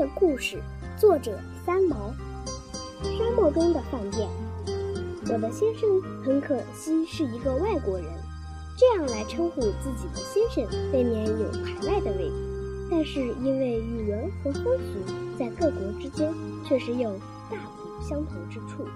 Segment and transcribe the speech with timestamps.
[0.00, 0.58] 的故事，
[0.96, 2.10] 作者三毛。
[3.02, 4.26] 沙漠中的饭店。
[5.30, 8.06] 我的先生很可惜是一个外国人，
[8.78, 12.34] 这样来称呼自己的先生，未免有排外的味道。
[12.90, 16.32] 但是因为语文和风俗在各国之间
[16.66, 17.12] 确实有
[17.50, 18.88] 大不相同之处，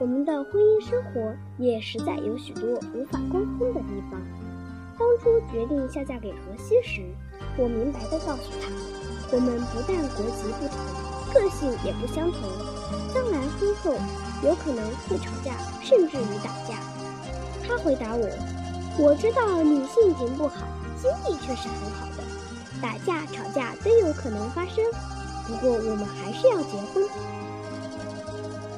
[0.00, 4.18] 我们的婚姻生活也实在有许多无法沟通的地方。
[4.98, 7.02] 当初决定下嫁给荷西时，
[7.58, 8.70] 我明白地告诉他，
[9.32, 10.76] 我们不但国籍不同，
[11.32, 12.42] 个性也不相同，
[13.14, 13.94] 将来婚后
[14.44, 16.78] 有可能会吵架，甚至于打架。
[17.66, 18.28] 他回答我
[19.02, 20.66] ：“我知道你性情不好，
[21.00, 22.22] 心地却是很好的，
[22.82, 24.84] 打架吵架都有可能发生，
[25.46, 27.02] 不过我们还是要结婚。”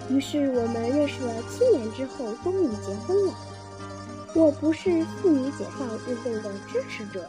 [0.08, 3.34] 于是我们认识了七年之后，终于结婚了。
[4.34, 7.24] 我不是妇女解放运动的支持者，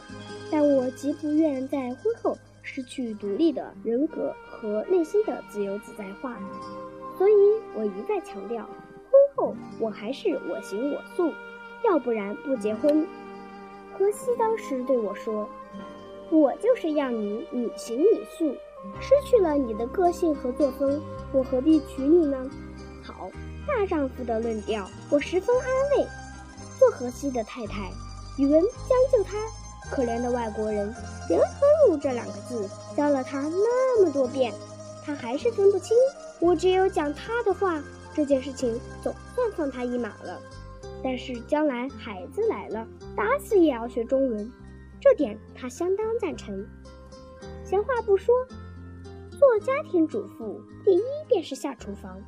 [0.48, 6.36] 但我极不愿在婚后失去独立的人格和内心的自由自在化，
[7.16, 7.32] 所以
[7.76, 11.32] 我一再强调，婚后我还是我行我素，
[11.88, 13.06] 要不然不结婚。
[13.96, 15.48] 荷西当时对我说
[16.28, 18.54] ：“我就是要你你行你素，
[19.00, 21.00] 失去了你的个性和作风，
[21.32, 22.50] 我何必娶你呢？”
[23.00, 23.30] 好，
[23.64, 26.06] 大丈夫的论调，我十分安慰。
[26.78, 27.90] 做荷西的太太，
[28.36, 29.38] 宇文将就他，
[29.90, 30.92] 可怜的外国人，
[31.28, 34.52] 人和路这两个字教了他那么多遍，
[35.04, 35.96] 他还是分不清。
[36.40, 37.82] 我只有讲他的话，
[38.14, 40.40] 这件事情总算放他一马了。
[41.02, 44.52] 但是将来孩子来了，打死也要学中文，
[45.00, 46.66] 这点他相当赞成。
[47.64, 48.34] 闲话不说，
[49.38, 52.20] 做家庭主妇第一便是下厨房。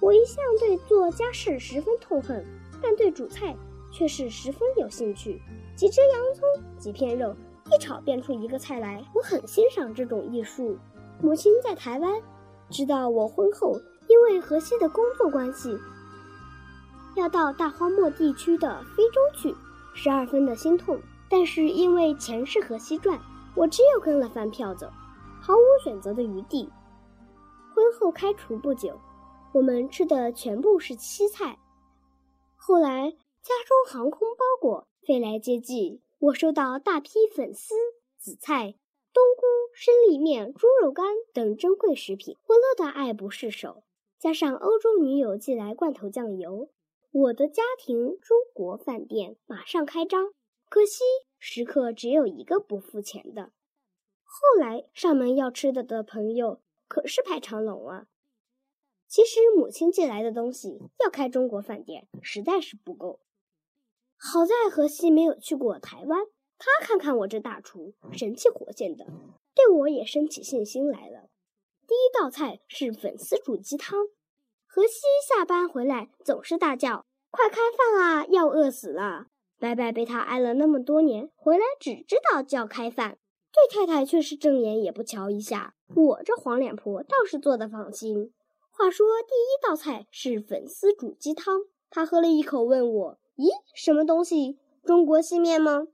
[0.00, 2.44] 我一向对做家事十分痛恨，
[2.82, 3.54] 但对煮菜。
[3.92, 5.40] 却是十分有兴趣，
[5.76, 6.48] 几只洋葱，
[6.78, 7.36] 几片肉，
[7.70, 9.04] 一炒变出一个菜来。
[9.14, 10.78] 我很欣赏这种艺术。
[11.20, 12.10] 母亲在台湾，
[12.70, 13.78] 知道我婚后
[14.08, 15.76] 因为河西的工作关系
[17.14, 19.54] 要到大荒漠地区的非洲去，
[19.94, 20.98] 十二分的心痛。
[21.28, 23.20] 但是因为钱是河西赚，
[23.54, 24.90] 我只有跟了饭票走，
[25.42, 26.72] 毫无选择的余地。
[27.74, 28.98] 婚后开除不久，
[29.52, 31.58] 我们吃的全部是西菜。
[32.56, 33.14] 后来。
[33.46, 37.76] 家中航空包裹飞来接济，我收到大批粉丝、
[38.18, 38.74] 紫菜、
[39.12, 43.84] 冬菇、生力面、猪肉干等珍贵食品，我乐得爱不释手。
[44.18, 46.70] 加上欧洲女友寄来罐头酱油，
[47.12, 50.32] 我的家庭中国饭店马上开张。
[50.68, 51.04] 可惜
[51.38, 53.52] 食客只有一个不付钱的。
[54.24, 58.08] 后来上门要吃的的朋友可是排长龙啊。
[59.06, 63.20] 其实母亲寄来的东西要开中国饭店实在是不够。
[64.28, 66.26] 好在荷西没有去过台湾，
[66.58, 69.06] 他看看我这大厨，神气活现的，
[69.54, 71.28] 对我也生起信心来了。
[71.86, 74.08] 第一道菜是粉丝煮鸡汤。
[74.66, 74.98] 荷西
[75.28, 79.28] 下班回来总是大叫：“快开饭啊，要饿死了！”
[79.60, 83.18] 白白被他挨了那么多年，回来只知道叫开饭，
[83.52, 85.76] 对太太却是正眼也不瞧一下。
[85.94, 88.34] 我这黄脸婆倒是做的放心。
[88.72, 93.18] 话说第一道菜是粉丝煮鸡汤，他喝了一口，问我。
[93.36, 94.58] 咦，什么东西？
[94.82, 95.88] 中国细面吗？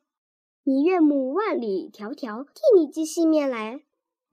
[0.62, 3.82] 你岳母万里迢迢替你寄细面来？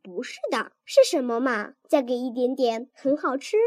[0.04, 1.74] 不是的，是什么嘛？
[1.88, 3.58] 再给一点点，很好吃。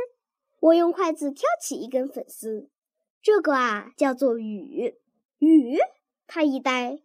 [0.61, 2.69] 我用筷子挑起一根粉丝，
[3.21, 4.95] 这个啊叫做雨
[5.39, 5.79] 雨。
[6.29, 7.01] 他一呆。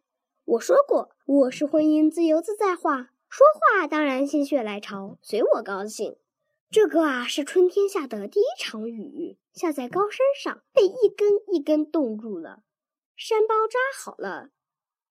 [0.46, 6.16] 我说过，我是婚姻自由自在话，说话当然心血来潮，随我高兴。
[6.70, 12.64] 这个啊，是春天下的第一场雨，下在高山上，被一根一根冻住了。
[13.16, 14.50] 山包扎好了，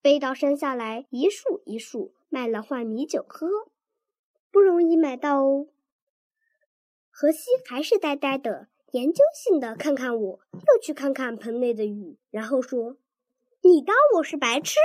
[0.03, 3.49] 背到山下来，一束一束卖了换米酒喝，
[4.51, 5.69] 不容易买到哦。
[7.11, 12.99] 荷西还是呆呆的，研究性的看看我，又去看看盆内的雨，然后说
[13.65, 14.79] ：“你当我是白痴？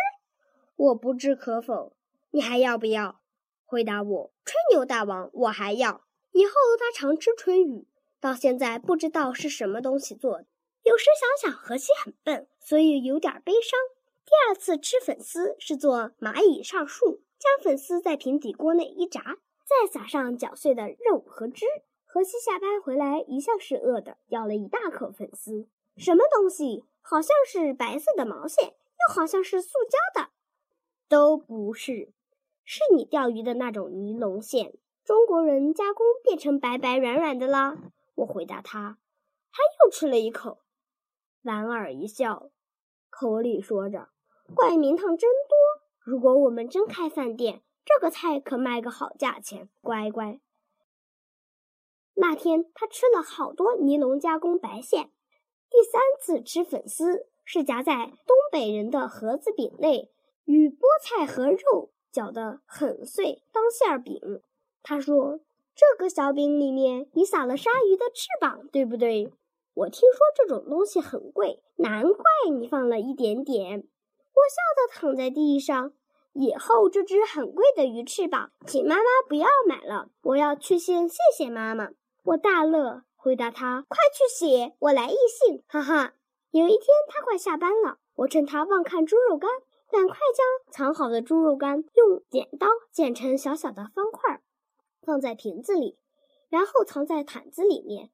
[0.77, 1.97] 我不置可否。
[2.29, 3.19] 你还要不要？”
[3.65, 7.87] 回答我：“吹牛大王，我还要。”以后他常吃春雨，
[8.19, 10.45] 到现在不知道是什么东西做的。
[10.83, 13.79] 有时想想荷西很笨，所以有点悲伤。
[14.25, 21.65] 第二次吃粉丝是做蚂蚁上树，将粉丝在平底锅内一炸，再撒上搅碎的肉和汁。
[22.05, 25.67] 荷西下班回来一向是饿的，咬了一大口粉丝，
[25.97, 26.83] 什么东西？
[27.01, 30.29] 好像是白色的毛线，又好像是塑胶的，
[31.09, 32.11] 都不是，
[32.63, 34.73] 是你钓鱼的那种尼龙线。
[35.11, 37.77] 中国人加工变成白白软软的啦。
[38.15, 38.97] 我回答他，
[39.51, 40.59] 他又吃了一口，
[41.41, 42.49] 莞尔一笑，
[43.09, 44.07] 口里说着
[44.55, 45.57] ：“怪名堂真多。
[45.99, 50.39] 如果我们真开饭店，这个菜可卖个好价钱，乖乖。
[52.13, 55.11] 那天他吃了好多尼龙加工白线。
[55.69, 60.09] 第三次吃粉丝，是夹在东北人的盒子饼内，
[60.45, 64.41] 与菠菜和肉搅得很碎当馅儿饼。
[64.83, 65.39] 他说
[65.75, 69.31] ：“这个小饼里面你撒了鲨鱼的翅膀，对不对？”
[69.73, 73.79] 我听说这种东西很贵，难怪你放了一点点。
[73.79, 75.93] 我笑得躺在地上。
[76.33, 80.09] 以后这只很贵的鱼翅膀，请妈妈不要买了。
[80.23, 81.89] 我要去信谢谢妈妈。
[82.23, 86.13] 我大乐，回答他：“快去写，我来译信。”哈哈。
[86.51, 89.49] 有一天他快下班了，我趁他忘看猪肉干，
[89.89, 94.40] 赶快将藏好的猪肉干用剪刀剪成小小的方块，
[95.01, 95.97] 放在瓶子里，
[96.49, 98.11] 然后藏在毯子里面。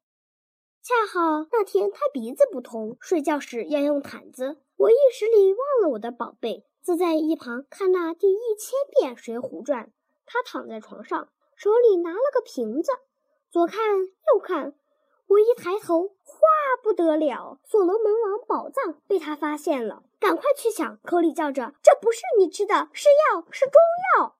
[0.82, 4.58] 恰好那天他鼻子不通，睡觉时要用毯子。
[4.76, 9.86] 我一时里忘了我的宝贝，坐在一旁看那第一千遍《水浒传》。
[10.24, 12.92] 他躺在床上，手里拿了个瓶子，
[13.50, 14.74] 左看右看。
[15.26, 16.40] 我一抬头，哗，
[16.82, 17.60] 不得了！
[17.64, 23.74] 所罗门王宝藏被他发现了，赶快去抢，口里叫着：“这不是你吃的，是药，是中
[24.16, 24.36] 药。”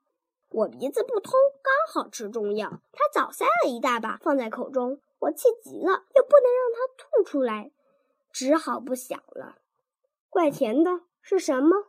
[0.51, 1.73] 我鼻子不通，刚
[2.03, 2.81] 好吃中药。
[2.93, 5.01] 他早塞了一大把放在口中。
[5.21, 7.73] 我气急了，又不能让他吐出来，
[8.33, 9.57] 只好不想了。
[10.31, 11.89] 怪甜的，是什么？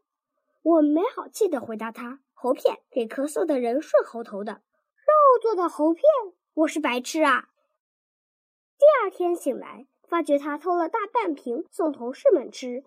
[0.62, 4.62] 我没好气地回答他：“喉片，给咳嗽的人顺喉头的。”
[4.98, 6.04] 肉做的喉片，
[6.54, 7.50] 我是白痴啊！
[8.78, 12.84] 第二天醒来，发觉他偷了大半瓶送同事们吃。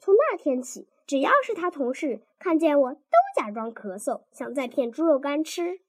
[0.00, 3.00] 从那天起，只要是他同事看见我，都
[3.34, 5.80] 假装咳嗽，想再骗猪肉干吃。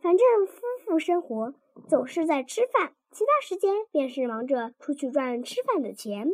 [0.00, 1.52] 反正夫妇生活
[1.88, 2.94] 总是在吃饭。
[3.10, 6.28] 其他时间便是忙着出去赚吃饭的钱，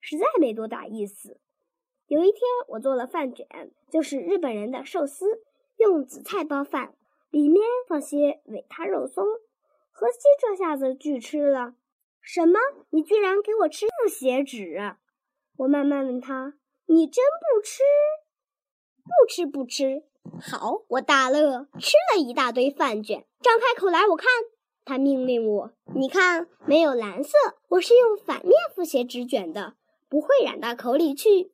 [0.00, 1.38] 实在没多大意思。
[2.06, 3.46] 有一天，我做了饭卷，
[3.90, 5.42] 就是日本人的寿司，
[5.76, 6.94] 用紫菜包饭，
[7.28, 9.26] 里面放些尾他肉松。
[9.90, 11.74] 荷西这下子拒吃了。
[12.22, 12.58] 什么？
[12.88, 14.96] 你居然给我吃不写纸？
[15.58, 16.54] 我慢慢问他
[16.88, 17.22] ：“你真
[17.54, 17.82] 不吃？
[19.04, 20.02] 不吃不吃。
[20.40, 24.28] 好，我大乐，吃了一大堆饭卷，张开口来，我看。”
[24.86, 27.30] 他命令我：“你看，没有蓝色，
[27.68, 29.74] 我是用反面复写纸卷的，
[30.10, 31.52] 不会染到口里去。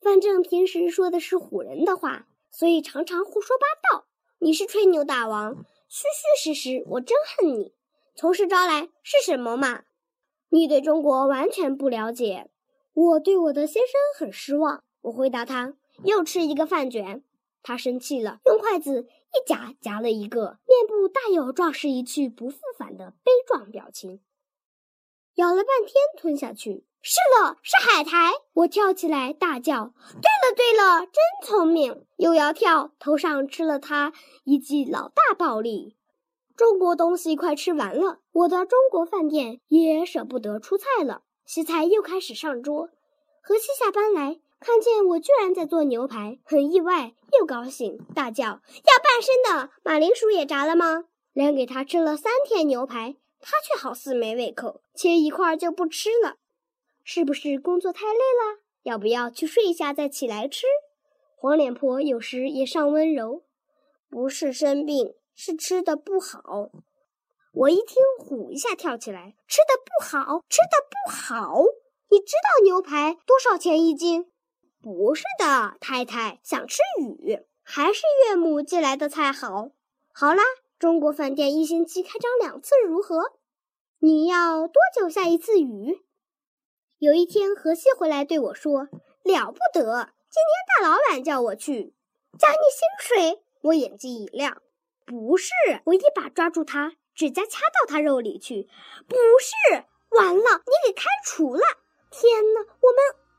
[0.00, 3.66] 反正平时说的是唬人的话，所以常常胡说八
[3.98, 4.06] 道。
[4.38, 5.56] 你是吹牛大王，
[5.88, 6.04] 虚
[6.40, 7.74] 虚实实，我真恨你。
[8.14, 9.82] 从实招来是什么嘛？
[10.48, 12.48] 你对中国完全不了解。
[12.94, 14.82] 我对我的先生很失望。
[15.02, 15.74] 我回答他：
[16.04, 17.22] 又吃一个饭卷。
[17.62, 24.20] 他生气了，用筷子。”一夹夹了一个，面部大有壮士一去不复返的悲壮表情。
[25.36, 28.32] 咬了半天吞下去，是了，是海苔。
[28.54, 31.14] 我跳起来大叫：“对了，对了，真
[31.44, 34.12] 聪明！”又要跳，头上吃了他
[34.42, 35.96] 一记老大暴力。
[36.56, 41.22] 中国东西快吃完了，我的中国饭店也舍不得出菜了。
[41.46, 42.90] 西菜又开始上桌，
[43.44, 44.40] 河西下班来。
[44.60, 48.44] 看见我居然在做牛排，很意外又高兴，大叫
[48.84, 56.36] ：“要半生的马铃薯也炸了吗？”连给他吃了三天牛排，他却好似没胃口，切一块就不吃了。
[57.02, 58.60] 是不是工作太累了？
[58.82, 60.66] 要不要去睡一下再起来吃？
[61.36, 63.42] 黄脸婆有时也尚温柔，
[64.10, 66.70] 不是生病，是吃的不好。
[67.52, 71.64] 我一听，虎一下跳起来：“吃的不好，吃的不好！
[72.10, 74.29] 你知道牛排多少钱一斤？”
[74.82, 79.70] 不是的，太太想吃鱼，还是岳母寄来的菜好。
[80.12, 80.42] 好啦，
[80.78, 83.34] 中国饭店一星期开张两次，如何？
[83.98, 86.02] 你要多久下一次雨？
[86.98, 88.88] 有一天，荷西回来对我说
[89.22, 91.94] ：“了不得，今天大老板叫我去
[92.38, 94.62] 加你薪水。”我眼睛一亮，
[95.04, 95.52] 不是，
[95.84, 98.66] 我一把抓住他，指甲掐到他肉里去。
[99.06, 99.84] 不是，
[100.16, 101.60] 完了，你给开除了！
[102.10, 103.29] 天哪，我们。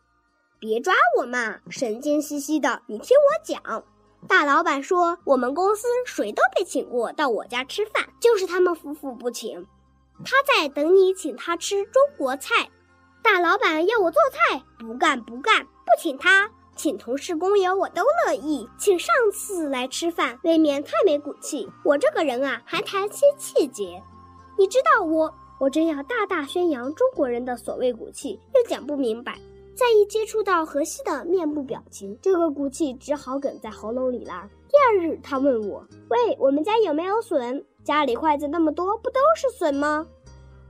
[0.61, 2.83] 别抓我嘛，神经兮兮的！
[2.85, 3.83] 你听我讲，
[4.27, 9.65] 大老板说我们公司谁都没请过到我家吃饭，就是他们夫妇不请。
[10.23, 12.69] 他在等你请他吃中国菜。
[13.23, 21.67] 大老板要我做菜，不干不干，不请他，请同事工友我都乐意，请上司来吃饭未免太没骨气。
[21.83, 24.03] 我这个人啊，还谈些气节。
[24.59, 29.39] 你知道我，我真要大大宣扬中国人的所谓骨气，又讲不明白。
[29.81, 34.47] 再一接触到荷西的面部表情，这个骨气只好哽在喉咙里了。
[34.69, 37.65] 第二日，他问我：“喂，我们家有没有笋？
[37.83, 40.05] 家里筷子那么多，不都是笋吗？”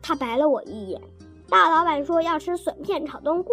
[0.01, 1.01] 他白了我一眼。
[1.49, 3.51] 大老板说要吃笋片炒冬菇。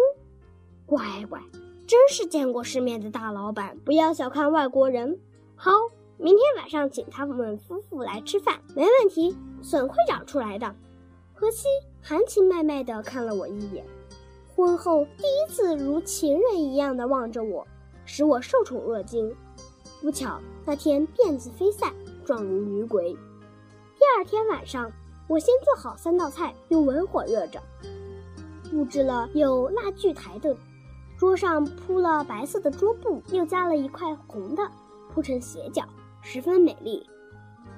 [0.85, 1.37] 乖乖，
[1.85, 5.19] 真是见过世面的大老板，不要小看外国人。
[5.57, 5.71] 好，
[6.15, 10.73] 明天晚上请他们夫妇来吃饭，没问题，笋会长出来的。
[11.33, 11.67] 荷西
[12.01, 13.85] 含情脉脉地看了我一眼，
[14.59, 17.65] 婚后第一次如情人一样的望着我，
[18.03, 19.33] 使我受宠若惊。
[20.01, 21.93] 不巧那天辫子飞散，
[22.25, 23.13] 状如女鬼。
[23.13, 24.91] 第二天晚上，
[25.29, 27.61] 我先做好三道菜，用文火热着，
[28.69, 30.53] 布置了有蜡炬台的
[31.17, 34.69] 桌上铺了白色的桌布，又加了一块红的
[35.13, 35.85] 铺成斜角，
[36.21, 37.09] 十分美丽。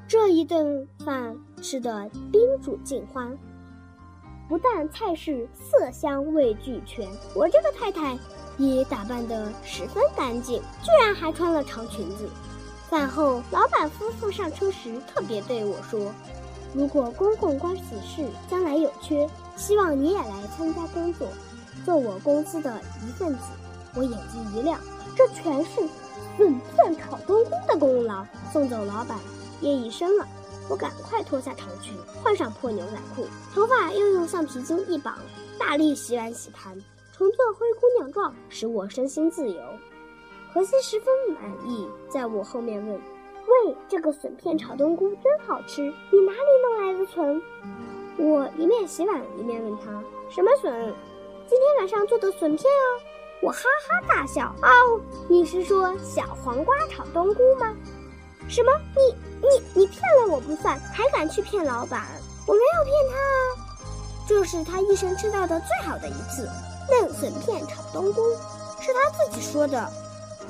[0.07, 3.37] 这一顿饭吃得宾主尽欢。
[4.51, 8.19] 不但菜式色香味俱全，我这个太太
[8.57, 12.29] 也打扮得十分干净，居然还穿了长裙子。
[12.89, 16.13] 饭后，老板夫妇上车时特别对我说
[16.75, 21.29] ：“如果公公关此事将来有缺，希望你也来参加工作，
[21.85, 22.77] 做我公司的
[23.07, 23.43] 一份子。”
[23.95, 24.77] 我眼睛一亮，
[25.15, 25.79] 这全是
[26.35, 28.25] 笋片炒冬菇的功劳。
[28.51, 29.17] 送走老板，
[29.61, 30.27] 夜已深了。
[30.71, 35.17] 我赶快脱下长裙，换上破牛仔裤，头发又用橡皮筋一绑，
[35.59, 36.73] 大力洗碗洗盘，
[37.11, 39.61] 重做灰姑娘状，使我身心自由。
[40.53, 42.95] 荷西十分满意，在我后面问
[43.67, 47.41] ：“喂，这个笋片炒冬菇真好吃，你哪里弄来的笋？”
[48.17, 50.01] 我一面洗碗一面问他
[50.31, 50.71] ：“什么笋？
[51.47, 52.87] 今天晚上做的笋片啊！”
[53.43, 53.59] 我哈
[53.89, 57.75] 哈大笑：“哦，你是说小黄瓜炒冬菇吗？
[58.51, 58.71] 什么？
[58.95, 62.03] 你？”你你骗了我不算，还敢去骗老板？
[62.45, 63.67] 我没有骗他啊，
[64.27, 66.47] 这是他一生吃到的最好的一次
[66.91, 68.21] 嫩笋片炒冬菇，
[68.79, 69.91] 是他自己说的。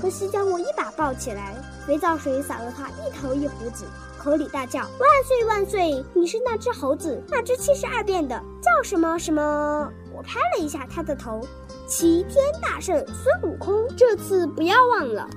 [0.01, 1.55] 荷西将我一把抱起来，
[1.87, 3.85] 肥皂水洒了他一头一胡子，
[4.17, 6.03] 口里大叫：“万岁万岁！
[6.13, 11.39] 你是那只猴子，那只七十二变的，叫什么什么？”我拍了一下他的头，
[11.87, 15.29] 齐天大圣孙悟空，这次不要忘了。